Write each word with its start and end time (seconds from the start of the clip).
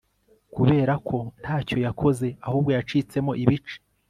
Kuberako 0.53 1.17
ntacyo 1.41 1.77
yakoze 1.85 2.27
ahubwo 2.47 2.69
yacitsemo 2.77 3.31
ibice 3.43 3.77